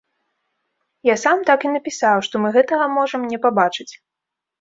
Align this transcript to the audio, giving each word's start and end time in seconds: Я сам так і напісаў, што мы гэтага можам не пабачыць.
Я 1.09 1.15
сам 1.23 1.37
так 1.49 1.59
і 1.69 1.73
напісаў, 1.75 2.17
што 2.29 2.35
мы 2.45 2.49
гэтага 2.55 2.87
можам 2.97 3.21
не 3.35 3.41
пабачыць. 3.45 3.91